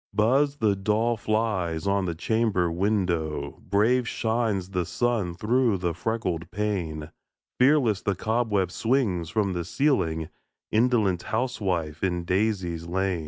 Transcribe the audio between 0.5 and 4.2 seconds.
the dull flies on the chamber window; Brave